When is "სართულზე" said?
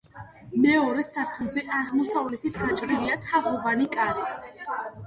1.09-1.65